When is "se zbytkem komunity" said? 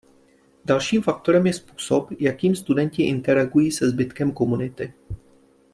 3.71-4.93